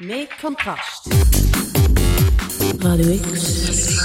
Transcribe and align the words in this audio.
Mehr 0.00 0.28
Kontrast. 0.40 1.08
Radio 2.80 3.08
X. 3.10 3.98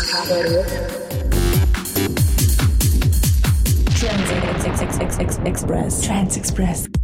Trans 4.00 5.20
Express. 5.45 6.02
Trans 6.02 6.38
Express. 6.38 7.02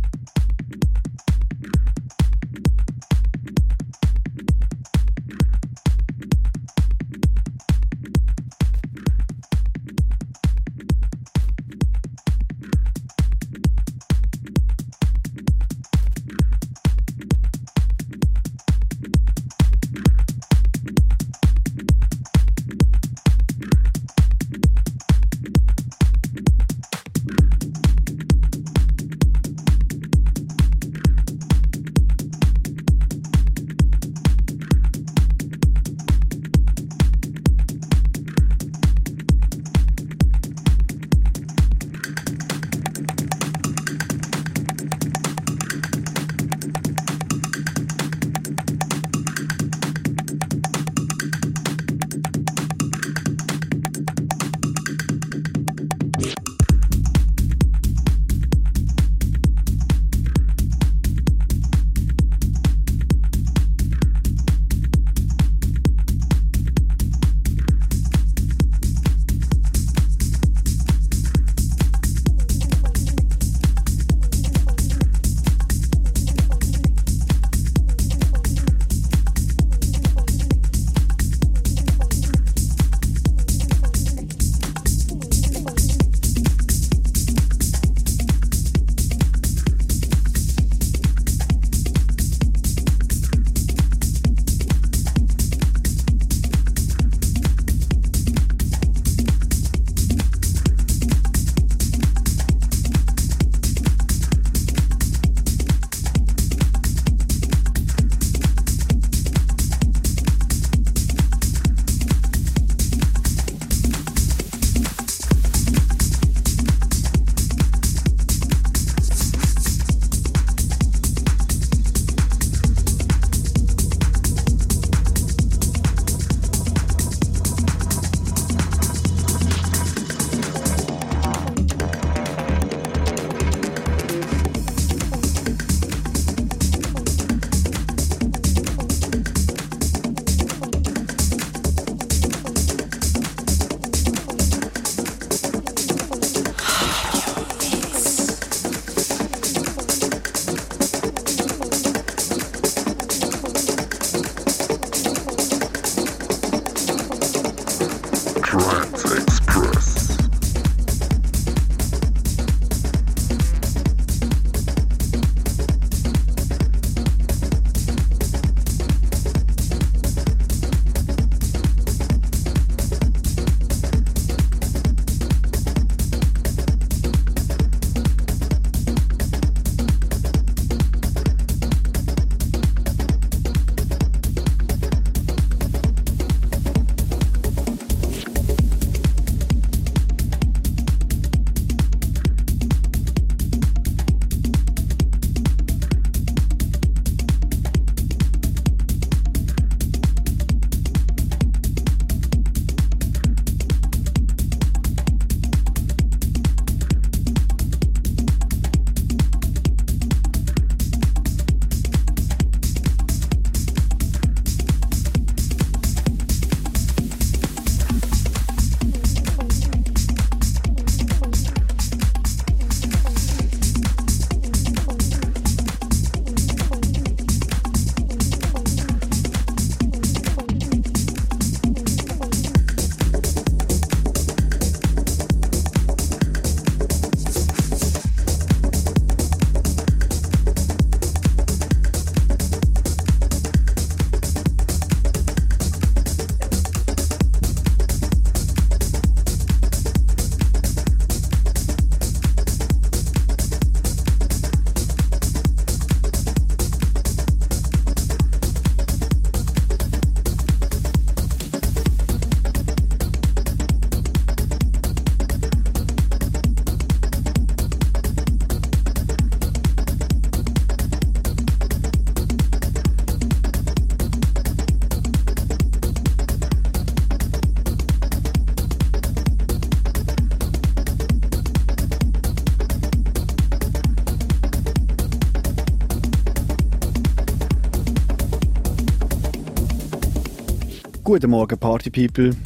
Guten 291.10 291.32
Morgen, 291.32 291.58
Party 291.58 291.90
People. 291.90 292.38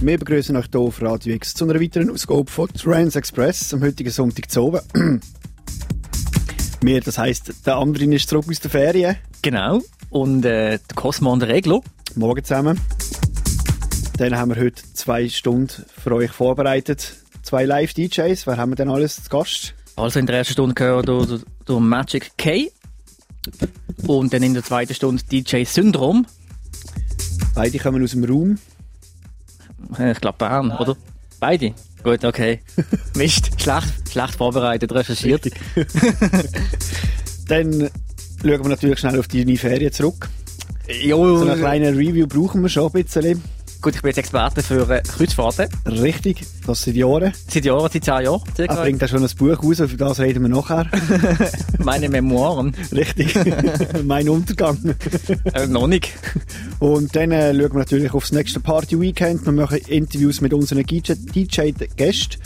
Wir 0.00 0.16
begrüßen 0.16 0.54
euch 0.56 0.66
hier 0.70 0.78
auf 0.78 1.02
Radio 1.02 1.34
X 1.34 1.54
zu 1.54 1.64
einer 1.64 1.80
weiteren 1.80 2.08
Ausgabe 2.08 2.48
von 2.48 2.68
Trans 2.68 3.16
Express 3.16 3.74
am 3.74 3.82
heutigen 3.82 4.12
Sonntag 4.12 4.48
zu 4.48 4.62
oben. 4.62 5.20
Wir, 6.82 7.00
das 7.00 7.18
heisst, 7.18 7.66
der 7.66 7.74
andere 7.74 8.04
ist 8.14 8.28
zurück 8.28 8.44
aus 8.48 8.60
der 8.60 8.70
Ferien. 8.70 9.16
Genau. 9.42 9.80
Und 10.08 10.44
äh, 10.44 10.78
der 10.78 10.94
Cosmo 10.94 11.32
und 11.32 11.40
der 11.40 11.48
Reglo. 11.48 11.82
Morgen 12.14 12.44
zusammen. 12.44 12.80
Dann 14.18 14.38
haben 14.38 14.54
wir 14.54 14.62
heute 14.62 14.80
zwei 14.94 15.28
Stunden 15.28 15.84
für 16.00 16.14
euch 16.14 16.30
vorbereitet. 16.30 17.16
Zwei 17.42 17.64
Live-DJs. 17.64 18.46
Wer 18.46 18.56
haben 18.56 18.70
wir 18.70 18.76
denn 18.76 18.88
alles 18.88 19.24
zu 19.24 19.30
Gast? 19.30 19.74
Also 19.96 20.20
in 20.20 20.26
der 20.26 20.36
ersten 20.36 20.52
Stunde 20.52 20.76
gehört 20.76 21.08
durch, 21.08 21.40
durch 21.64 21.80
Magic 21.80 22.30
K. 22.38 22.70
Und 24.06 24.32
dann 24.32 24.44
in 24.44 24.54
der 24.54 24.62
zweiten 24.62 24.94
Stunde 24.94 25.24
DJ 25.24 25.64
Syndrom. 25.64 26.24
Beide 27.58 27.76
kommen 27.80 28.04
aus 28.04 28.12
dem 28.12 28.22
Raum. 28.22 28.56
Äh, 29.98 30.12
Ich 30.12 30.20
glaube 30.20 30.38
Bern, 30.38 30.70
oder? 30.70 30.96
Beide? 31.40 31.74
Gut, 32.04 32.24
okay. 32.24 32.60
Mist, 33.16 33.60
schlecht, 33.60 34.08
schlecht 34.12 34.34
vorbereitet, 34.36 34.92
recherchiert. 34.92 35.50
Dann 37.48 37.90
schauen 38.40 38.62
wir 38.62 38.68
natürlich 38.68 39.00
schnell 39.00 39.18
auf 39.18 39.26
deine 39.26 39.56
Ferien 39.56 39.90
zurück. 39.92 40.28
Jo, 41.02 41.38
So 41.38 41.48
eine 41.48 41.56
kleine 41.60 41.90
Review 41.90 42.28
brauchen 42.28 42.62
wir 42.62 42.68
schon 42.68 42.86
ein 42.86 42.92
bisschen. 43.02 43.42
Gut, 43.80 43.94
ich 43.94 44.02
bin 44.02 44.08
jetzt 44.08 44.18
Experte 44.18 44.62
für 44.62 44.88
äh, 44.90 45.02
Kreuzfahrten. 45.02 45.68
Richtig, 45.86 46.44
das 46.66 46.82
sind 46.82 46.96
Jahren. 46.96 47.32
Seit 47.48 47.64
Jahren, 47.64 47.88
seit 47.92 48.04
zehn 48.04 48.24
Jahren. 48.24 48.42
Er 48.48 48.54
circa. 48.54 48.82
bringt 48.82 49.04
auch 49.04 49.08
schon 49.08 49.22
ein 49.22 49.30
Buch 49.36 49.62
raus, 49.62 49.76
für 49.76 49.96
das 49.96 50.20
reden 50.20 50.42
wir 50.42 50.48
nachher. 50.48 50.86
Meine 51.78 52.08
Memoiren. 52.08 52.74
Richtig, 52.92 53.34
mein 54.04 54.28
Untergang. 54.28 54.94
Äh, 55.54 55.66
noch 55.66 55.86
nicht. 55.86 56.12
Und 56.78 57.14
dann 57.14 57.32
äh, 57.32 57.52
schauen 57.54 57.72
wir 57.72 57.78
natürlich 57.78 58.12
aufs 58.14 58.32
nächste 58.32 58.60
Party-Weekend. 58.60 59.44
Wir 59.44 59.52
machen 59.52 59.78
Interviews 59.86 60.40
mit 60.40 60.52
unseren 60.52 60.84
DJ-Gästen, 60.84 62.40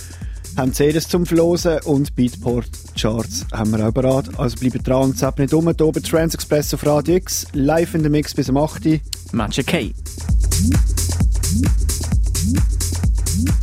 haben 0.57 0.73
CDs 0.73 1.09
zum 1.09 1.27
Verlosen 1.27 1.81
und 1.85 2.15
Beatport-Charts 2.15 3.47
haben 3.53 3.71
wir 3.71 3.89
auch 3.89 3.93
bereit. 3.93 4.27
Also 4.39 4.57
bleibt 4.59 4.87
dran 4.87 5.03
und 5.03 5.19
zapp 5.19 5.39
nicht 5.39 5.55
um. 5.55 5.65
Hier 5.65 5.75
bei 5.75 6.01
Trans 6.01 6.35
Express 6.35 6.75
auf 6.75 6.85
Radio 6.87 7.17
X, 7.17 7.47
live 7.53 7.95
in 7.95 8.03
der 8.03 8.11
Mix 8.11 8.35
bis 8.35 8.49
um 8.49 8.59
8 8.59 8.87
Uhr. 8.87 8.99
Magic 9.33 9.67
K. 9.67 9.93
Mm-hmm. 11.53 12.57
Mm-hmm. 13.35 13.62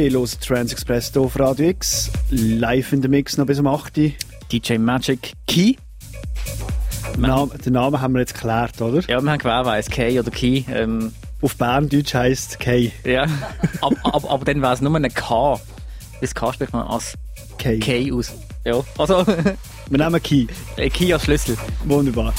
Ihr 0.00 0.12
hört 0.12 0.40
Trans 0.40 0.72
Express 0.72 1.12
hier 1.12 1.20
auf 1.20 1.38
Radio 1.38 1.68
X. 1.68 2.10
Live 2.30 2.92
in 2.94 3.02
der 3.02 3.10
Mix 3.10 3.36
noch 3.36 3.44
bis 3.44 3.58
um 3.58 3.66
8 3.66 3.98
Uhr. 3.98 4.10
DJ 4.50 4.78
Magic 4.78 5.32
Key. 5.46 5.74
Name, 7.18 7.50
den 7.58 7.74
Namen 7.74 8.00
haben 8.00 8.14
wir 8.14 8.20
jetzt 8.20 8.32
geklärt, 8.32 8.80
oder? 8.80 9.02
Ja, 9.08 9.20
wir 9.20 9.30
haben 9.30 9.38
gewährweise 9.38 9.90
Key 9.90 10.18
oder 10.18 10.30
Key. 10.30 10.64
Ähm, 10.72 11.12
Auf 11.42 11.56
Berndeutsch 11.56 12.14
heisst 12.14 12.58
K. 12.60 12.90
ja. 13.04 13.26
aber, 13.82 13.96
aber, 14.04 14.30
aber 14.30 14.44
dann 14.46 14.62
wäre 14.62 14.72
es 14.72 14.80
nur 14.80 14.94
ein 14.94 15.12
K. 15.12 15.60
Das 16.22 16.34
K 16.34 16.52
spricht 16.54 16.72
man 16.72 16.86
als 16.86 17.14
K. 17.58 17.78
K 17.78 18.10
aus. 18.10 18.32
Ja, 18.64 18.82
also 18.96 19.26
Wir 19.90 19.98
nehmen 19.98 20.22
Key. 20.22 20.46
äh, 20.76 20.88
Key 20.88 21.12
als 21.12 21.24
Schlüssel. 21.24 21.58
Wunderbar. 21.84 22.32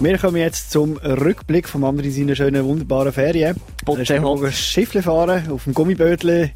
Wir 0.00 0.18
kommen 0.18 0.36
jetzt 0.36 0.70
zum 0.70 0.98
Rückblick 0.98 1.68
vom 1.68 1.84
anderen 1.84 2.10
seiner 2.10 2.34
schönen, 2.34 2.64
wunderbaren 2.64 3.12
Ferien. 3.12 3.56
Botze 3.86 4.14
Er 4.14 4.22
ist 4.22 4.44
ein 4.44 4.52
Schiffle 4.52 5.02
fahren 5.02 5.50
auf 5.50 5.64
dem 5.64 5.72
Gummibötli. 5.72 6.52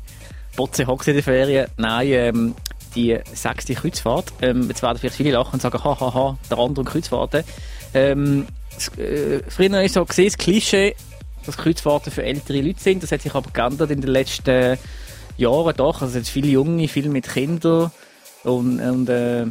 Botze 0.57 0.87
hockt 0.87 1.09
in 1.09 1.15
der 1.15 1.23
Ferien. 1.23 1.67
Nein, 1.77 2.09
ähm, 2.09 2.55
die 2.95 3.19
sechste 3.33 3.75
Kreuzfahrt. 3.75 4.33
Ähm, 4.41 4.69
jetzt 4.69 4.83
werden 4.83 4.99
vielleicht 4.99 5.17
viele 5.17 5.33
lachen 5.33 5.55
und 5.55 5.63
sagen, 5.63 5.83
hahaha, 5.83 6.01
ha, 6.01 6.15
ha, 6.15 6.39
der 6.51 6.59
andere 6.59 6.85
Kreuzfahrten. 6.85 7.45
Ähm, 7.93 8.47
das, 8.75 8.89
äh, 8.99 9.43
früher 9.49 9.73
war 9.73 9.89
so 9.89 10.05
gesehen, 10.05 10.27
das 10.27 10.39
Klischee, 10.39 10.95
dass 11.45 11.57
Kreuzfahrten 11.57 12.13
für 12.13 12.25
ältere 12.25 12.61
Leute 12.61 12.81
sind. 12.81 13.03
Das 13.03 13.13
hat 13.13 13.23
sich 13.23 13.35
aber 13.35 13.51
geändert 13.51 13.91
in 13.91 14.01
den 14.01 14.11
letzten 14.11 14.79
Jahren 15.37 15.77
doch. 15.77 16.03
Also 16.03 16.07
es 16.07 16.13
sind 16.13 16.29
viele 16.29 16.49
Junge, 16.49 16.89
viele 16.89 17.09
mit 17.09 17.29
Kindern 17.29 17.91
und, 18.45 18.81
und 18.81 19.09
äh, 19.09 19.47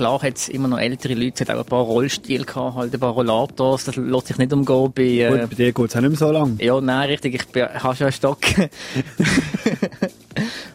klar 0.00 0.22
hat 0.22 0.36
es 0.38 0.48
immer 0.48 0.66
noch 0.66 0.78
ältere 0.78 1.12
Leute, 1.12 1.44
es 1.44 1.48
hat 1.50 1.54
auch 1.54 1.60
ein 1.60 1.66
paar 1.66 1.82
Rollstühle 1.82 2.46
gehabt, 2.46 2.74
halt 2.74 2.94
ein 2.94 3.00
paar 3.00 3.12
Rollators, 3.12 3.84
das 3.84 3.96
lässt 3.96 4.28
sich 4.28 4.38
nicht 4.38 4.50
umgehen 4.50 4.90
bei... 4.94 5.02
Äh, 5.02 5.28
Gut, 5.28 5.50
bei 5.50 5.56
dir 5.56 5.72
geht 5.74 5.90
es 5.90 5.94
auch 5.96 6.00
nicht 6.00 6.08
mehr 6.08 6.18
so 6.18 6.30
lang. 6.30 6.56
ja, 6.58 6.80
nein, 6.80 7.08
richtig. 7.10 7.34
Ich 7.34 7.46
bin, 7.48 7.64
habe 7.68 7.94
schon 7.94 8.06
einen 8.06 8.12
Stock. 8.14 8.38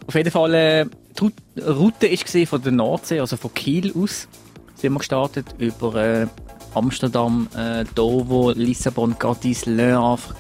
Auf 0.08 0.14
jeden 0.14 0.30
Fall, 0.30 0.54
äh, 0.54 0.86
die 1.20 1.32
Route- 1.64 2.12
war 2.12 2.46
von 2.46 2.62
der 2.62 2.72
Nordsee, 2.72 3.20
also 3.20 3.36
von 3.36 3.52
Kiel 3.56 3.92
aus, 3.98 4.28
sind 4.76 4.94
wir 4.94 5.00
gestartet, 5.00 5.48
über 5.58 5.96
äh, 5.96 6.28
Amsterdam, 6.76 7.48
äh, 7.58 7.84
Dover, 7.96 8.54
Lissabon, 8.54 9.18
Cadiz, 9.18 9.66
Le 9.66 9.98
Havre. 10.00 10.36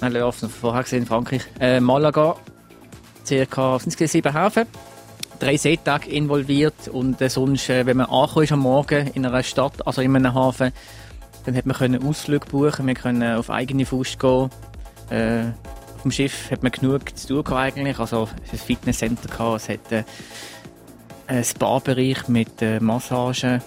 Nein, 0.00 0.12
Le 0.14 0.24
Havre, 0.24 0.46
noch 0.46 0.50
vorher 0.52 0.82
gesehen 0.82 1.02
in 1.02 1.06
Frankreich. 1.06 1.42
Äh, 1.60 1.78
Malaga, 1.78 2.34
circa, 3.24 3.78
sind 3.78 4.00
es 4.00 4.10
sieben 4.10 4.32
Häfen. 4.36 4.66
Drei 5.42 5.56
Seetage 5.56 6.06
involviert 6.06 6.86
und 6.86 7.20
äh, 7.20 7.28
sonst, 7.28 7.68
äh, 7.68 7.84
wenn 7.84 7.96
man 7.96 8.06
ist 8.36 8.52
am 8.52 8.60
Morgen 8.60 9.08
in 9.08 9.26
einer 9.26 9.42
Stadt, 9.42 9.84
also 9.84 10.00
in 10.00 10.14
einem 10.14 10.32
Hafen, 10.32 10.70
dann 11.44 11.56
hat 11.56 11.66
man 11.66 11.74
können 11.76 12.06
Ausflüge 12.06 12.46
buchen, 12.46 12.86
wir 12.86 12.94
können 12.94 13.36
auf 13.36 13.50
eigene 13.50 13.84
Faust 13.84 14.20
gehen. 14.20 14.50
Äh, 15.10 15.46
auf 15.96 16.02
dem 16.02 16.12
Schiff 16.12 16.48
hat 16.52 16.62
man 16.62 16.70
genug 16.70 17.18
zu 17.18 17.26
tun 17.26 17.42
gehabt 17.42 17.76
eigentlich, 17.76 17.98
also 17.98 18.28
es 18.46 18.52
ein 18.52 18.58
Fitnesscenter 18.60 19.28
gehabt, 19.28 19.62
es 19.62 19.68
hat 19.68 19.90
äh, 19.90 20.04
einen 21.26 21.42
Spa-Bereich 21.42 22.28
mit 22.28 22.62
äh, 22.62 22.78
Massagen, 22.78 23.60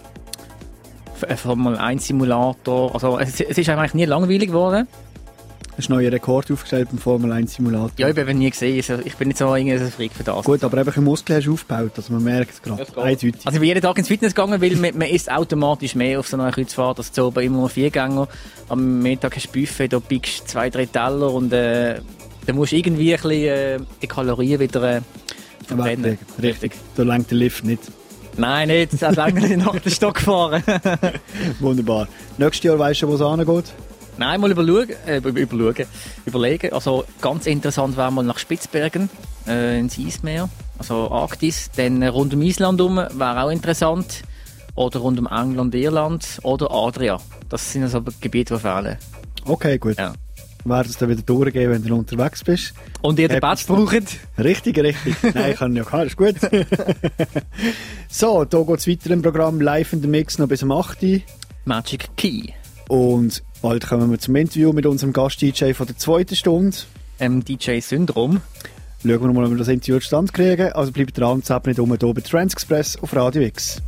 ein 1.28 1.38
Formel 1.38 1.76
1 1.76 2.08
Simulator, 2.08 2.94
also 2.94 3.20
es, 3.20 3.42
es 3.42 3.58
ist 3.58 3.68
eigentlich 3.68 3.94
nie 3.94 4.06
langweilig 4.06 4.48
geworden. 4.48 4.88
Hast 5.78 5.90
du 5.90 5.94
neuen 5.94 6.08
Rekord 6.08 6.50
aufgestellt 6.52 6.88
beim 6.90 7.00
Formel 7.00 7.34
1 7.34 7.56
Simulator? 7.56 7.92
Ja, 7.98 8.08
ich 8.08 8.18
habe 8.18 8.34
nie 8.34 8.50
gesehen, 8.50 8.78
also 8.78 9.04
ich 9.06 9.16
bin 9.16 9.28
nicht 9.28 9.38
so 9.38 9.54
irgendwie 9.54 9.78
ein 9.78 9.92
Freak 9.92 10.14
für 10.14 10.24
das. 10.24 10.46
Gut, 10.46 10.64
aber 10.64 10.78
einfach 10.78 10.96
ein 10.96 11.04
Muskel 11.04 11.36
hast 11.36 11.48
du 11.48 11.54
aufgebaut, 11.54 11.92
also 11.98 12.14
man 12.14 12.24
merkt 12.24 12.52
es 12.54 12.62
gerade. 12.62 12.86
Eindeutig. 12.96 13.36
Also 13.44 13.56
ich 13.56 13.60
bin 13.60 13.64
jeden 13.64 13.82
Tag 13.82 13.98
ins 13.98 14.08
Fitness 14.08 14.34
gegangen, 14.34 14.62
weil 14.62 14.74
man, 14.78 14.98
man 14.98 15.10
isst 15.10 15.30
automatisch 15.30 15.96
mehr 15.96 16.20
auf 16.20 16.30
so 16.30 16.38
einer 16.38 16.50
Kreuzfahrt 16.52 17.00
als 17.00 17.12
zu 17.12 17.26
oben 17.26 17.44
immer 17.44 17.58
nur 17.58 17.70
vier 17.70 17.90
Gänger. 17.90 18.30
Am 18.70 19.00
Mittag 19.02 19.36
hast 19.36 19.54
du 19.54 19.60
Buffet, 19.60 19.90
da 19.90 20.00
biegst 20.00 20.42
du 20.42 20.46
zwei, 20.46 20.70
drei 20.70 20.86
Teller 20.86 21.34
und 21.34 21.52
äh, 21.52 22.00
dann 22.46 22.56
musst 22.56 22.72
du 22.72 22.78
irgendwie 22.78 23.14
ein 23.14 23.22
bisschen 23.22 23.32
äh, 23.32 23.80
die 24.02 24.08
Kalorien 24.08 24.60
wieder 24.62 24.98
äh, 24.98 25.02
verbrennen. 25.68 26.04
Weglegen. 26.06 26.26
Richtig. 26.42 26.72
Da 26.96 27.04
lenkt 27.04 27.32
der 27.32 27.38
Lift 27.38 27.66
nicht. 27.66 27.82
Nein, 28.38 28.70
nicht, 28.70 28.94
das 28.94 29.02
hat 29.02 29.16
lange 29.18 29.58
nach 29.58 29.78
den 29.80 29.92
Stock 29.92 30.16
gefahren. 30.16 30.64
Wunderbar. 31.60 32.08
Nächstes 32.38 32.64
Jahr 32.64 32.80
weißt 32.80 33.02
du, 33.02 33.10
wo 33.10 33.16
es 33.16 33.22
angeht? 33.22 33.66
Nein, 34.18 34.40
mal 34.42 34.52
überschauen, 34.52 34.90
äh, 35.08 35.18
über- 35.18 35.30
überschauen, 35.30 35.88
überlegen. 36.26 36.74
Also 36.74 37.06
ganz 37.22 37.46
interessant 37.48 37.98
wäre 37.98 38.12
mal 38.12 38.24
nach 38.24 38.38
Spitzbergen, 38.40 39.10
äh, 39.48 39.80
ins 39.80 39.98
Eismeer, 40.00 40.50
also 40.78 41.12
Arktis. 41.12 41.70
Dann 41.76 42.02
rund 42.04 42.34
um 42.34 42.42
Island 42.42 42.80
herum 42.80 42.96
wäre 42.98 43.44
auch 43.44 43.50
interessant. 43.52 44.24
Oder 44.76 45.00
rund 45.00 45.18
um 45.20 45.28
England, 45.28 45.74
Irland 45.74 46.40
oder 46.44 46.70
Adria. 46.70 47.18
Das 47.48 47.72
sind 47.72 47.84
also 47.84 48.02
Gebiete, 48.20 48.56
die 48.56 48.60
fehlen. 48.60 48.98
Okay, 49.46 49.78
gut. 49.78 49.98
Ja. 49.98 50.14
Werden 50.66 50.90
es 50.90 50.98
dann 50.98 51.10
wieder 51.10 51.22
durchgehen, 51.22 51.70
wenn 51.72 51.84
du 51.84 51.96
unterwegs 51.96 52.44
bist. 52.44 52.74
Und 53.02 53.20
ihr 53.20 53.28
den 53.30 53.40
Batch 53.40 53.68
braucht? 53.68 53.94
Richtig, 54.38 54.78
richtig. 54.80 55.16
Nein, 55.34 55.52
ich 55.52 55.58
kann 55.58 55.76
ja 55.76 55.84
keinen, 55.84 56.08
ist 56.08 56.18
gut. 56.18 56.36
so, 58.10 58.44
da 58.46 58.62
geht 58.64 58.80
es 58.80 58.88
weiter 58.88 59.12
im 59.12 59.22
Programm 59.22 59.62
live 59.62 59.94
in 59.94 60.02
der 60.02 60.10
Mix 60.10 60.38
noch 60.40 60.48
bis 60.48 60.64
um 60.64 60.72
8 60.72 61.04
Uhr. 61.04 61.20
Magic 61.66 62.10
Key. 62.18 62.50
Und 62.88 63.44
bald 63.62 63.88
kommen 63.88 64.12
wir 64.12 64.20
zum 64.20 64.36
Interview 64.36 64.74
mit 64.74 64.86
unserem 64.86 65.14
Gast-DJ 65.14 65.74
von 65.74 65.88
der 65.88 65.98
zweiten 65.98 66.36
Stunde. 66.36 66.78
Ähm, 67.20 67.44
DJ 67.44 67.80
Syndrom. 67.80 68.42
Schauen 69.02 69.22
wir 69.22 69.34
mal, 69.34 69.46
ob 69.46 69.52
wir 69.52 69.58
das 69.58 69.68
Interview 69.68 70.00
zustande 70.00 70.32
kriegen. 70.32 70.72
Also 70.74 70.92
bleibt 70.92 71.18
dran, 71.18 71.44
zapp 71.44 71.68
nicht 71.68 71.80
um, 71.80 71.96
hier 71.96 72.14
bei 72.14 72.22
Transexpress 72.22 72.98
auf 73.02 73.16
Radio 73.16 73.44
X. 73.44 73.82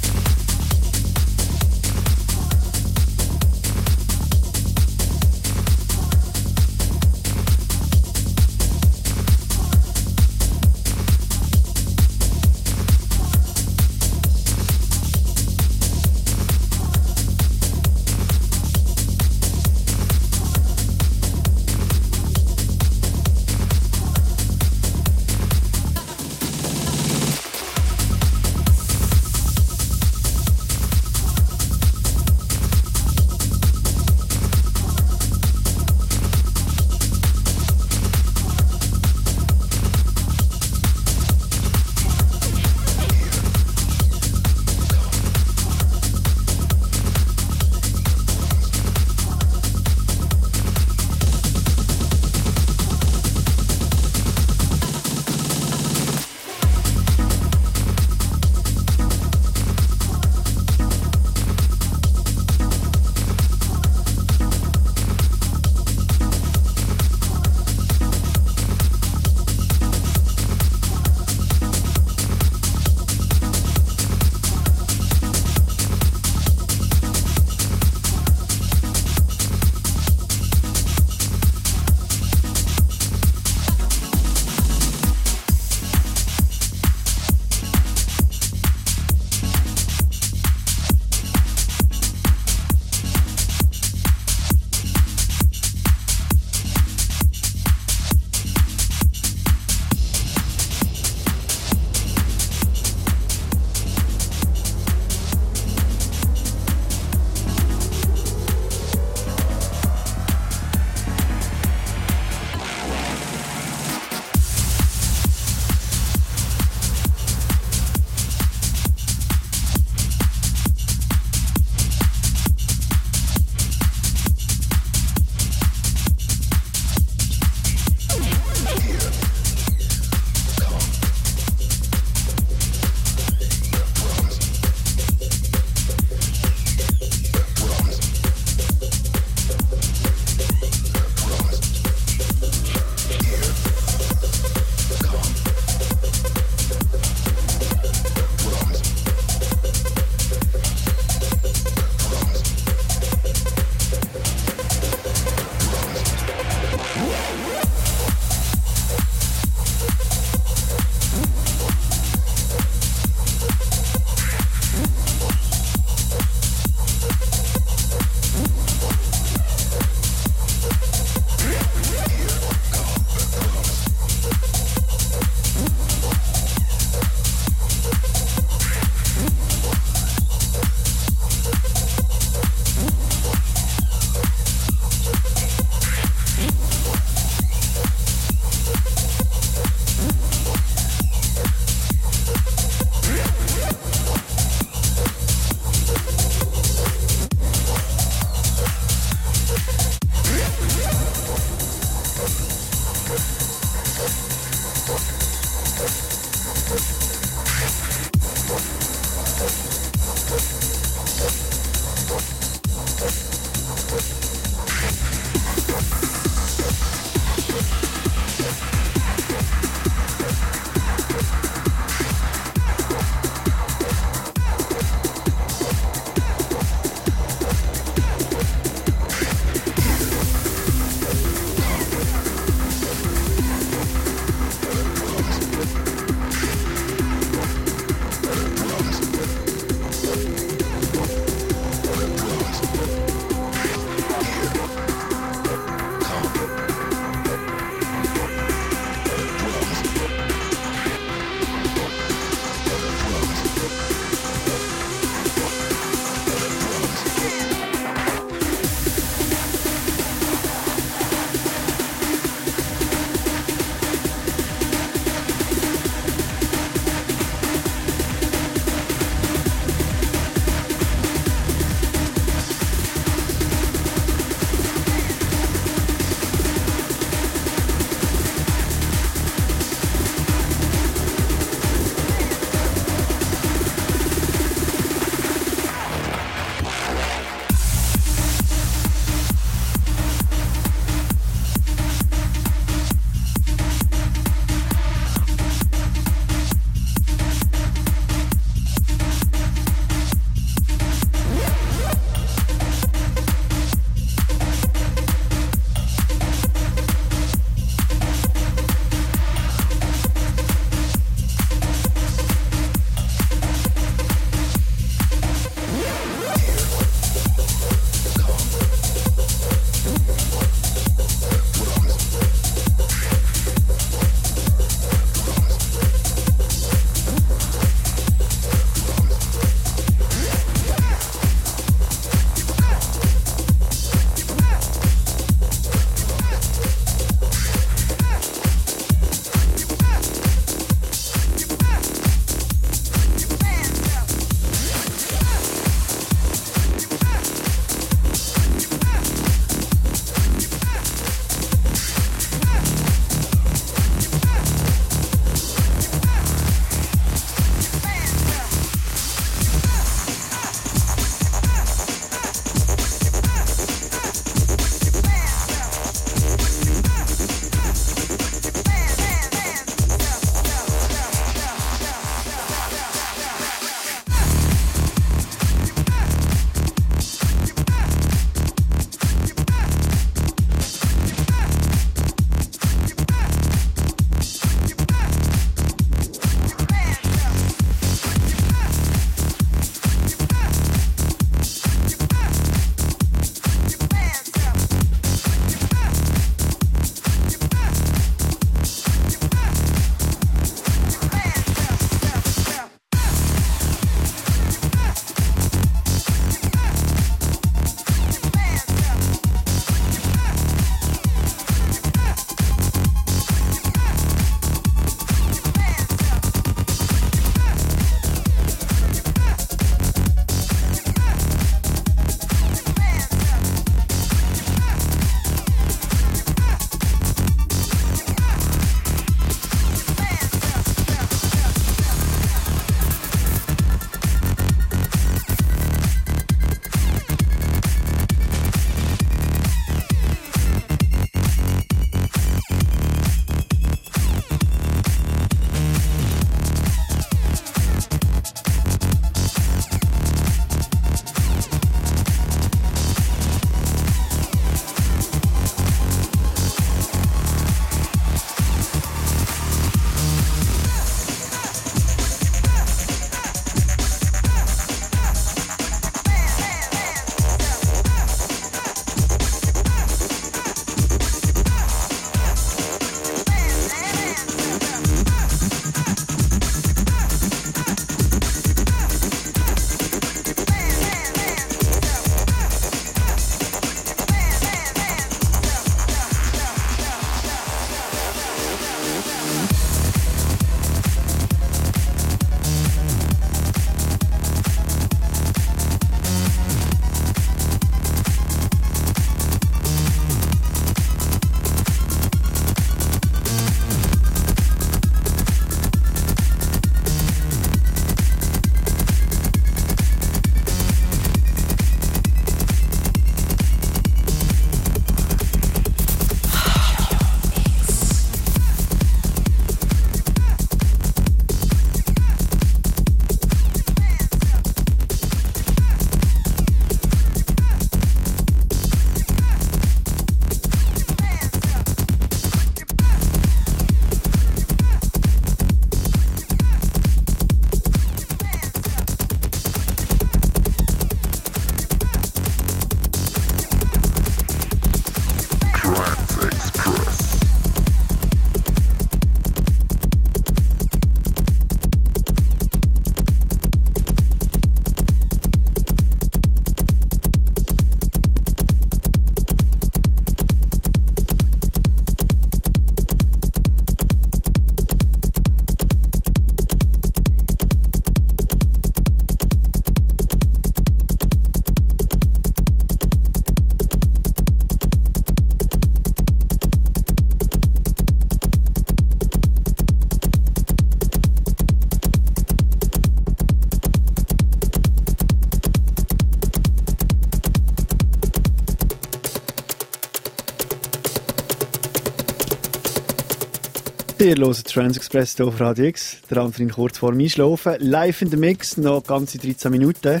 Ihr 594.06 594.14
hört 594.18 594.46
Transexpress 594.46 595.16
hier 595.16 595.26
auf 595.26 595.40
Radio 595.40 595.64
X. 595.64 596.00
Der 596.08 596.18
Anfang 596.18 596.48
kurz 596.48 596.78
vor 596.78 596.92
dem 596.92 597.00
Einschlafen. 597.00 597.56
Live 597.58 598.02
in 598.02 598.10
der 598.10 598.20
Mix, 598.20 598.56
noch 598.56 598.84
ganze 598.84 599.18
13 599.18 599.50
Minuten. 599.50 600.00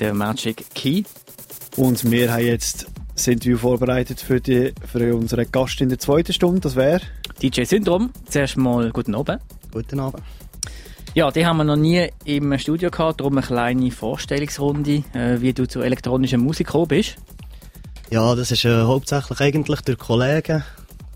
Der 0.00 0.14
Magic 0.14 0.64
Key. 0.74 1.02
Und 1.76 2.10
wir 2.10 2.32
haben 2.32 2.46
jetzt 2.46 2.86
das 3.14 3.26
Interview 3.28 3.58
vorbereitet 3.58 4.22
für, 4.22 4.40
die, 4.40 4.72
für 4.90 5.14
unseren 5.14 5.44
Gast 5.52 5.78
in 5.82 5.90
der 5.90 5.98
zweiten 5.98 6.32
Stunde. 6.32 6.60
Das 6.60 6.74
wäre... 6.74 7.02
DJ 7.42 7.64
Syndrom. 7.64 8.12
Zuerst 8.30 8.56
mal 8.56 8.90
guten 8.92 9.14
Abend. 9.14 9.42
Guten 9.70 10.00
Abend. 10.00 10.22
Ja, 11.12 11.30
die 11.30 11.44
haben 11.44 11.58
wir 11.58 11.64
noch 11.64 11.76
nie 11.76 12.08
im 12.24 12.56
Studio 12.56 12.90
gehabt, 12.90 13.20
darum 13.20 13.36
eine 13.36 13.46
kleine 13.46 13.90
Vorstellungsrunde, 13.90 15.04
äh, 15.12 15.42
wie 15.42 15.52
du 15.52 15.68
zur 15.68 15.84
elektronischen 15.84 16.40
Musik 16.40 16.68
gekommen 16.68 16.88
bist. 16.88 17.16
Ja, 18.08 18.34
das 18.34 18.52
ist 18.52 18.64
äh, 18.64 18.84
hauptsächlich 18.84 19.38
eigentlich 19.38 19.82
durch 19.82 19.98
Kollegen. 19.98 20.64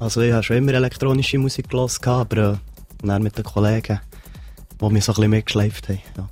Also 0.01 0.21
ich 0.21 0.33
habe 0.33 0.43
schon 0.43 0.57
immer 0.57 0.75
elektronische 0.75 1.39
Musik 1.39 1.69
gehört, 1.71 2.07
aber 2.07 2.61
äh, 3.03 3.19
mit 3.19 3.37
den 3.37 3.45
Kollegen, 3.45 4.01
die 4.81 4.89
mich 4.91 5.05
so 5.05 5.13
ein 5.13 5.17
bisschen 5.17 5.31
mitgeschleift 5.31 5.89
haben. 5.89 6.01
Ja. 6.17 6.29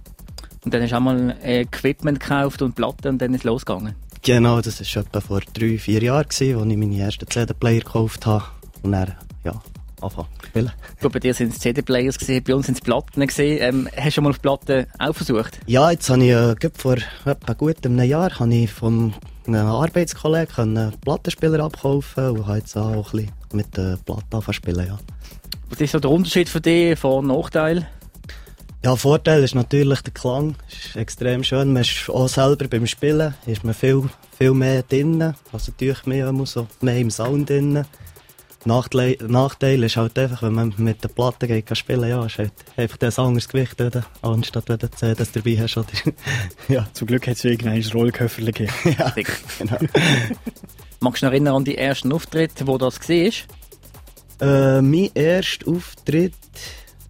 Und 0.64 0.75
dann 0.75 0.83
hast 0.83 0.91
du 0.91 0.97
auch 0.97 1.01
mal 1.01 1.37
Equipment 1.43 2.21
gekauft 2.21 2.62
und 2.62 2.75
Platten 2.75 3.09
und 3.09 3.19
dann 3.19 3.35
ist 3.35 3.41
es 3.41 3.45
losgegangen. 3.45 3.95
Genau, 4.23 4.61
das 4.61 4.81
war 4.81 5.03
etwa 5.03 5.21
vor 5.21 5.41
drei, 5.55 5.79
vier 5.79 6.03
Jahren, 6.03 6.27
als 6.27 6.41
ich 6.41 6.55
meine 6.55 6.99
ersten 6.99 7.29
CD-Player 7.29 7.81
gekauft 7.81 8.27
habe. 8.27 8.45
Und 8.83 8.93
dann, 8.93 9.14
ja, 9.45 9.61
anfangen 10.01 10.29
zu 10.41 10.47
spielen. 10.47 10.73
Gut, 11.01 11.12
bei 11.12 11.21
dir 11.21 11.35
sind 11.35 11.53
es 11.53 11.61
CD-Players 11.61 12.19
bei 12.45 12.55
uns 12.55 12.67
sind 12.67 12.79
es 12.79 12.81
Platten. 12.81 13.27
Ähm, 13.39 13.89
hast 13.97 14.07
du 14.07 14.11
schon 14.11 14.25
mal 14.25 14.31
auf 14.31 14.43
Platten 14.43 14.87
auch 14.99 15.14
versucht? 15.14 15.61
Ja, 15.67 15.91
jetzt 15.91 16.09
habe 16.11 16.25
ich 16.25 16.31
äh, 16.31 16.71
vor 16.75 16.97
etwa 17.25 17.53
gut 17.53 17.85
einem 17.85 18.03
Jahr 18.03 18.39
habe 18.39 18.55
ich 18.55 18.71
von 18.71 19.14
einem 19.49 19.66
Arbeitskollegen 19.66 20.92
Plattenspieler 21.01 21.64
abkaufen 21.64 22.30
und 22.30 22.47
habe 22.47 22.59
jetzt 22.59 22.76
auch 22.76 22.92
ein 22.92 23.03
bisschen 23.03 23.32
mit 23.53 23.76
der 23.76 23.99
Platte 24.05 24.53
spielen, 24.53 24.86
ja. 24.86 24.99
Was 25.68 25.80
ist 25.80 25.92
so 25.92 26.01
der 26.01 26.11
Unterschied 26.11 26.49
für 26.49 26.61
dich, 26.61 27.03
und 27.03 27.26
Nachteil? 27.26 27.86
Ja, 28.84 28.94
Vorteil 28.94 29.42
ist 29.42 29.55
natürlich 29.55 30.01
der 30.03 30.12
Klang. 30.12 30.55
ist 30.68 30.94
extrem 30.94 31.42
schön. 31.42 31.72
Man 31.72 31.82
ist 31.82 32.09
auch 32.09 32.28
selber 32.28 32.68
beim 32.68 32.86
Spielen 32.86 33.34
ist 33.47 33.64
man 33.64 33.74
viel, 33.74 34.09
viel 34.38 34.53
mehr 34.53 34.82
drinnen. 34.82 35.34
Also 35.53 35.72
natürlich 35.72 36.07
mehr, 36.07 36.32
so 36.44 36.68
mehr 36.80 36.99
im 36.99 37.11
Sound 37.11 37.51
drinnen. 37.51 37.84
Nachteil, 38.67 39.17
Nachteil 39.27 39.83
ist 39.85 39.97
halt 39.97 40.19
einfach, 40.19 40.43
wenn 40.43 40.55
man 40.55 40.75
mit 40.77 41.03
der 41.03 41.09
Platte 41.09 41.47
geht 41.47 41.67
kann 41.67 41.77
spielen, 41.77 42.09
ja, 42.09 42.25
ist 42.27 42.39
halt 42.39 42.53
einfach 42.77 42.99
ein 43.01 43.25
anderes 43.25 43.49
Gewicht, 43.49 43.81
oder? 43.81 44.05
anstatt 44.23 44.69
wenn 44.69 44.79
du 44.79 44.89
das 44.89 45.33
dabei 45.33 45.57
hast. 45.61 45.77
Oder? 45.77 45.89
ja. 46.69 46.87
Zum 46.93 47.07
Glück 47.07 47.27
hat 47.27 47.37
es 47.37 47.45
irgendein 47.45 47.83
Rollköffer 47.93 48.43
gegeben. 48.43 48.73
ja, 48.99 49.11
genau. 49.59 49.79
Magst 51.01 51.23
du 51.23 51.27
dich 51.27 51.33
erinnern 51.33 51.57
an 51.57 51.64
die 51.64 51.79
ersten 51.79 52.12
Auftritte, 52.12 52.67
wo 52.67 52.77
das 52.77 52.99
war? 53.09 53.33
Äh, 54.41 54.83
mein 54.83 55.11
erster 55.14 55.69
Auftritt 55.71 56.35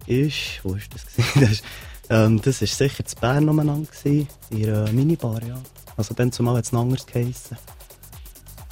ist, 0.05 0.61
wo 0.63 0.75
ist 0.75 0.93
das 0.93 1.05
das, 1.33 1.51
ist, 1.51 1.63
ähm, 2.09 2.41
das 2.41 2.61
ist 2.61 2.77
sicher 2.77 3.03
zu 3.03 3.15
Bern 3.15 3.49
umeinander 3.49 3.89
gewesen, 3.89 4.27
in 4.51 4.69
einer 4.69 4.91
Minibar, 4.91 5.43
ja. 5.43 5.59
Also 5.97 6.13
dann 6.13 6.31
zumal 6.31 6.57
hat 6.57 6.65
es 6.65 6.71
ein 6.71 6.77
anderes 6.77 7.05
geheissen. 7.05 7.57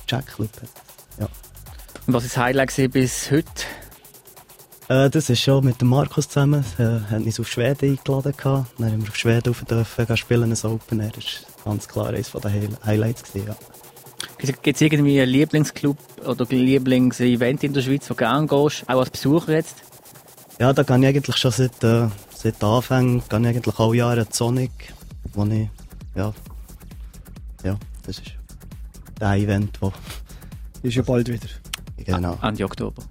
Jack 0.08 0.28
Club 0.28 0.52
ja. 1.20 1.28
Und 2.08 2.14
was 2.14 2.24
ist 2.24 2.36
das 2.36 2.44
Highlight 2.44 2.92
bis 2.92 3.32
heute? 3.32 3.46
Äh, 4.90 5.10
das 5.10 5.30
ist 5.32 5.42
schon 5.42 5.66
mit 5.66 5.82
dem 5.82 5.88
Markus 5.88 6.30
zusammen. 6.30 6.64
Er 6.78 7.10
hat 7.10 7.24
uns 7.24 7.40
auf 7.40 7.48
Schweden 7.48 7.98
eingeladen. 7.98 8.34
Gehabt. 8.38 8.68
Dann 8.78 8.92
haben 8.92 9.02
wir 9.02 9.10
auf 9.10 9.16
Schweden 9.16 9.50
auf 9.50 9.64
dürfen 9.64 10.18
spielen, 10.18 10.52
ein 10.52 10.70
Open 10.70 11.00
Air. 11.00 11.12
Das 11.16 11.46
war 11.64 11.74
ganz 11.74 11.88
klar 11.88 12.10
eines 12.10 12.32
der 12.32 12.52
Highlights. 12.86 13.24
Gewesen, 13.24 13.48
ja. 13.48 13.56
Gibt 14.38 14.76
es 14.76 14.82
irgendwie 14.82 15.20
einen 15.20 15.32
Lieblingsclub 15.32 15.98
oder 16.24 16.46
Lieblingsevent 16.46 17.64
in 17.64 17.74
der 17.74 17.82
Schweiz, 17.82 18.08
wo 18.10 18.14
du 18.14 18.20
gerne 18.20 18.46
gehst, 18.46 18.84
auch 18.88 19.00
als 19.00 19.10
Besucher 19.10 19.54
jetzt? 19.54 19.78
Ja, 20.60 20.72
da 20.74 20.84
gehe 20.84 20.98
ich 21.00 21.06
eigentlich 21.08 21.38
schon 21.38 21.52
seit, 21.52 21.84
äh, 21.84 22.08
seit 22.34 22.64
Anfang, 22.64 23.24
gehe 23.28 23.40
ich 23.40 23.48
eigentlich 23.48 23.80
alle 23.80 23.96
Jahre 23.96 24.28
Sonic, 24.30 24.94
wo 25.34 25.44
ich, 25.46 25.70
ja, 26.16 26.34
ja, 27.64 27.78
das 28.06 28.20
ist 28.20 28.34
der 29.20 29.34
Event, 29.34 29.82
wo... 29.82 29.92
Ist 30.84 30.96
ja 30.96 31.02
bald 31.02 31.28
wieder. 31.28 31.48
Genau. 31.98 32.38
Ende 32.42 32.66
Oktober. 32.66 33.04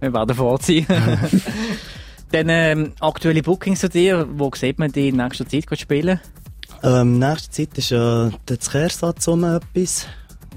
Wir 0.00 0.12
werden 0.12 0.34
vor 0.34 0.58
sein. 0.60 0.86
Dann 2.32 2.48
ähm, 2.48 2.92
aktuelle 3.00 3.42
Bookings 3.42 3.80
zu 3.80 3.88
dir, 3.88 4.26
wo 4.30 4.50
sieht 4.54 4.78
man 4.78 4.90
die 4.90 5.08
in 5.08 5.16
nächster 5.16 5.46
Zeit 5.46 5.78
spielen? 5.78 6.18
Ähm, 6.82 7.18
nächste 7.18 7.50
Zeit 7.50 7.78
ist 7.78 7.92
äh, 7.92 8.30
der 8.48 8.56
Kehrsatz 8.56 9.28
um 9.28 9.44
etwas, 9.44 10.06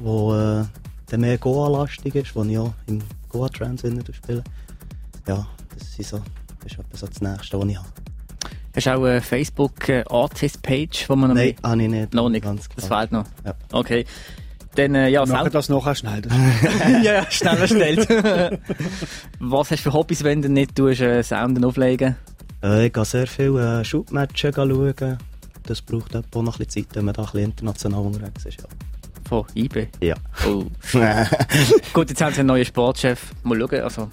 wo 0.01 0.33
äh, 0.33 0.63
der 1.11 1.17
mehr 1.17 1.37
Goa-lastig 1.37 2.15
ist, 2.15 2.35
wo 2.35 2.43
ich 2.43 2.57
auch 2.57 2.73
im 2.87 3.03
Goa-Trans 3.29 3.81
spiele. 3.81 4.43
Ja, 5.27 5.45
das 5.77 5.99
ist, 5.99 6.09
so, 6.09 6.21
das 6.63 6.71
ist 6.71 6.79
etwa 6.79 6.97
so 6.97 7.07
das 7.07 7.21
Nächste, 7.21 7.59
was 7.59 7.67
ich 7.67 7.77
habe. 7.77 7.87
Hast 8.75 8.87
du 8.87 8.91
auch 8.91 9.03
eine 9.03 9.21
Facebook-Artist-Page, 9.21 11.09
wo 11.09 11.15
man 11.15 11.29
noch 11.29 11.35
Nein, 11.35 11.55
habe 11.63 11.83
ich 11.83 11.89
nicht. 11.89 12.13
Noch 12.13 12.29
nicht, 12.29 12.43
ganz 12.43 12.67
das 12.75 12.87
fehlt 12.87 13.11
noch. 13.11 13.25
Ja. 13.45 13.53
Okay. 13.71 14.05
Dann, 14.75 14.93
äh, 14.95 15.09
ja, 15.09 15.25
Machen 15.25 15.51
das 15.51 15.69
nachher 15.69 15.95
schnell. 15.95 16.21
ja, 17.03 17.13
ja, 17.13 17.31
schnell 17.31 17.57
erstellt. 17.57 18.09
Was 19.39 19.71
hast 19.71 19.85
du 19.85 19.89
für 19.89 19.93
Hobbys, 19.93 20.23
wenn 20.23 20.41
du 20.41 20.49
nicht 20.49 20.75
tust, 20.75 21.01
äh, 21.01 21.21
Sounden 21.23 21.63
auflegen? 21.63 22.17
Äh, 22.61 22.87
ich 22.87 22.93
gehe 22.93 23.05
sehr 23.05 23.27
viel 23.27 23.57
äh, 23.57 23.85
Shootmatchen 23.85 24.53
schauen. 24.53 25.17
Das 25.63 25.81
braucht 25.81 26.15
auch 26.15 26.41
noch 26.41 26.59
ein 26.59 26.65
bisschen 26.65 26.85
Zeit, 26.85 26.95
wenn 26.95 27.05
man 27.05 27.13
da 27.13 27.23
ein 27.23 27.25
bisschen 27.31 27.45
international 27.51 28.01
unterwegs 28.01 28.45
ist. 28.45 28.61
Ja. 28.61 28.67
Von 29.27 29.45
IB? 29.55 29.87
Ja. 30.01 30.15
Oh. 30.45 30.65
Gut, 31.93 32.09
jetzt 32.09 32.21
haben 32.21 32.33
sie 32.33 32.41
einen 32.41 32.47
neuen 32.47 32.65
Sportchef. 32.65 33.31
Mal 33.43 33.59
schauen, 33.59 33.81
also... 33.81 34.09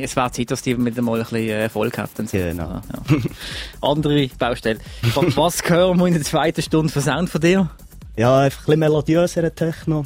Es 0.00 0.14
wäre 0.14 0.30
Zeit, 0.30 0.52
dass 0.52 0.62
die 0.62 0.76
mit 0.76 0.96
einmal 0.96 1.18
ein 1.18 1.24
bisschen 1.24 1.48
Erfolg 1.48 1.98
hätten. 1.98 2.28
Genau. 2.30 2.62
Ja, 2.68 2.82
ja. 3.10 3.16
Andere 3.80 4.28
Baustelle. 4.38 4.78
Was 5.34 5.68
hören 5.68 5.98
wir 5.98 6.06
in 6.06 6.14
der 6.14 6.22
zweiten 6.22 6.62
Stunde 6.62 6.92
für 6.92 7.00
Sound 7.00 7.28
von 7.28 7.40
dir? 7.40 7.68
Ja, 8.18 8.40
einfach 8.40 8.62
ein 8.62 8.64
bisschen 8.64 8.80
melodiöser 8.80 9.54
Techno. 9.54 10.04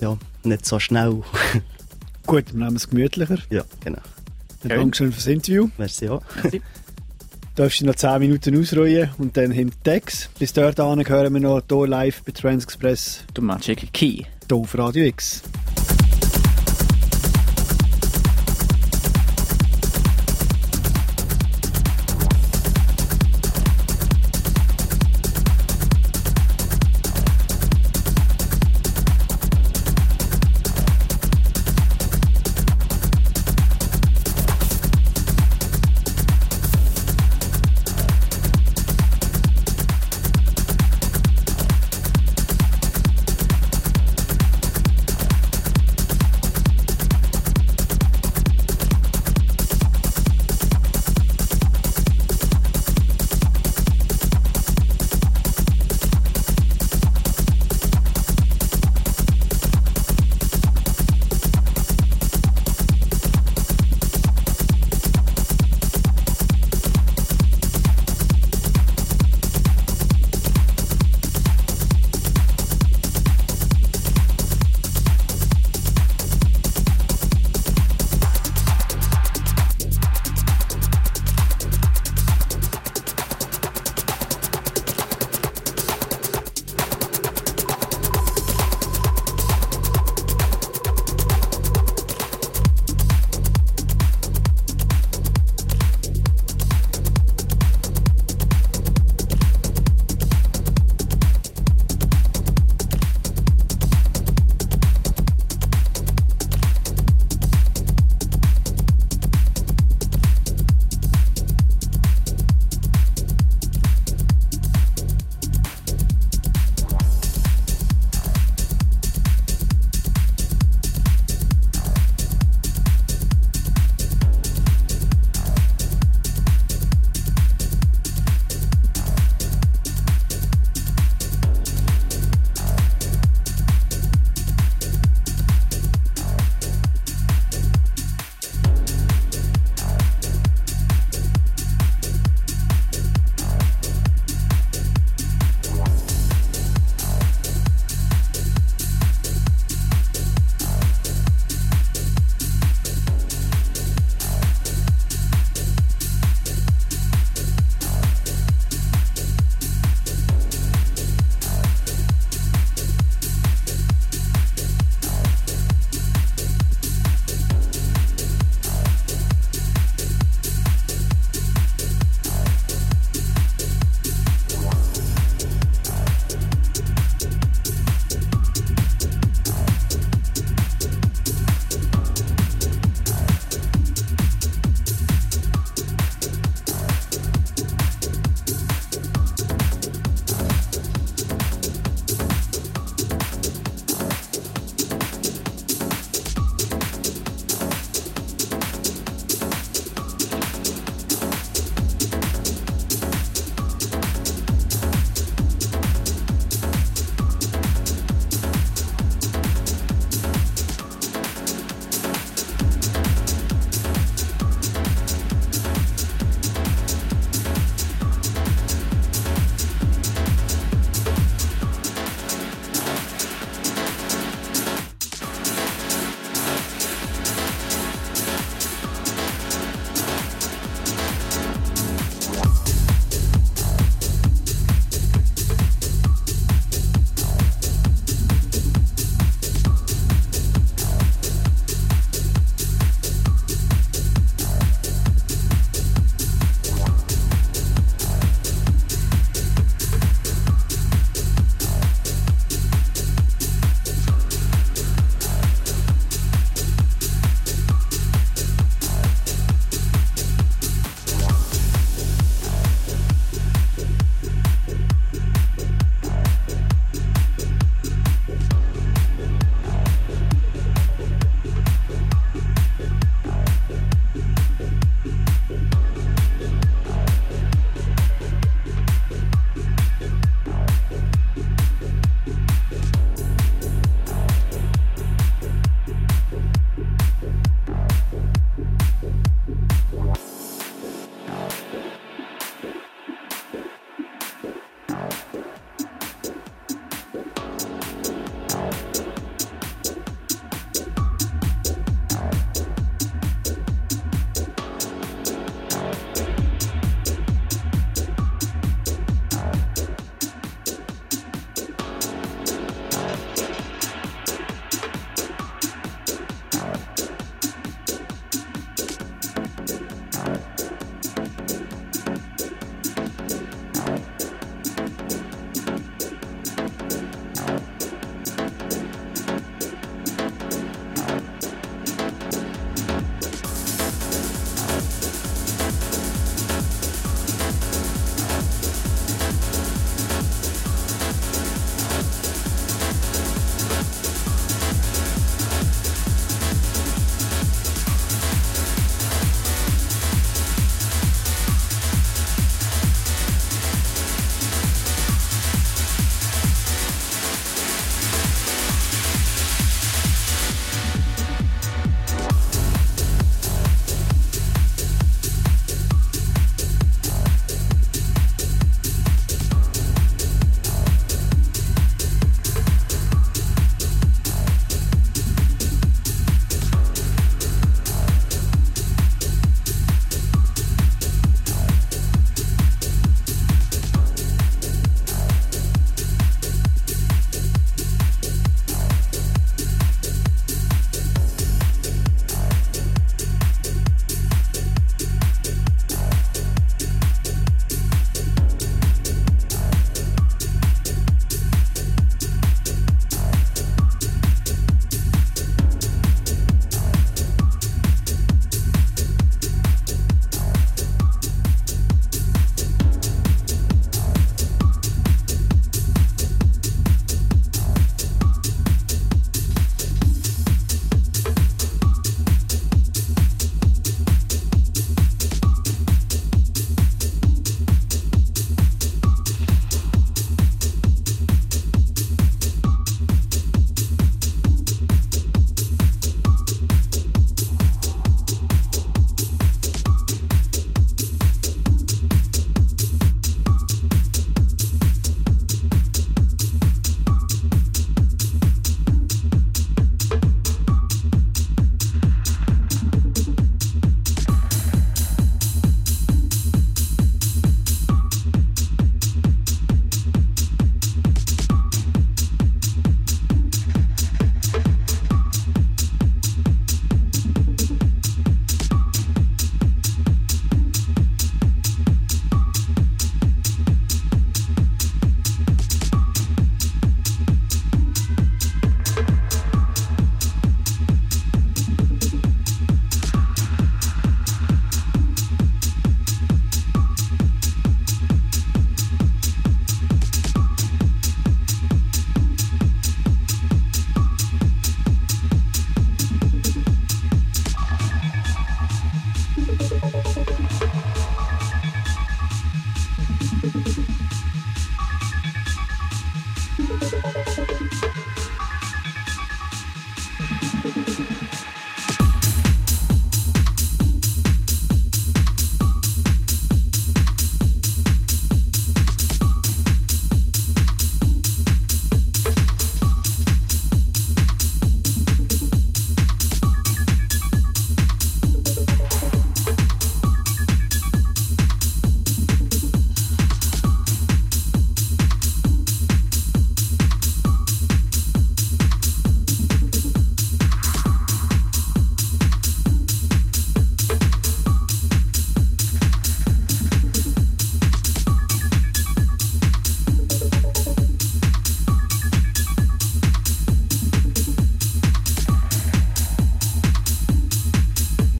Ja, 0.00 0.18
nicht 0.42 0.66
so 0.66 0.80
schnell. 0.80 1.22
Gut, 2.26 2.52
wir 2.52 2.64
nehmen 2.64 2.74
es 2.74 2.90
gemütlicher. 2.90 3.38
Ja, 3.48 3.62
genau. 3.84 4.00
Dann 4.62 4.80
Dankeschön 4.80 5.12
fürs 5.12 5.28
Interview. 5.28 5.68
Merci 5.78 6.08
auch. 6.08 6.22
Merci. 6.42 6.60
Darfst 7.54 7.80
du 7.80 7.86
noch 7.86 7.94
10 7.94 8.18
Minuten 8.18 8.58
ausruhen 8.58 9.10
und 9.18 9.36
dann 9.36 9.52
hinter 9.52 9.76
Text. 9.84 10.30
Bis 10.36 10.52
dort 10.52 10.78
hören 10.80 11.34
wir 11.34 11.40
noch 11.40 11.62
hier 11.68 11.86
live 11.86 12.24
bei 12.24 12.32
Transexpress. 12.32 13.22
Du 13.34 13.42
Magic 13.42 13.92
Key. 13.92 14.24
Hier 14.48 14.56
auf 14.56 14.76
Radio 14.76 15.04
X. 15.04 15.42